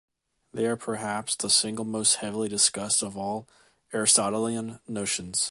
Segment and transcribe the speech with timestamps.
[0.51, 3.47] They are "perhaps the single most heavily discussed of all
[3.93, 5.39] Aristotelian notions".